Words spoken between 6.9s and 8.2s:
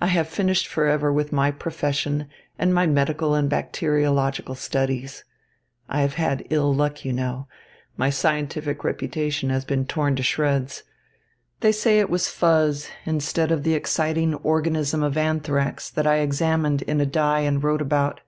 you know. My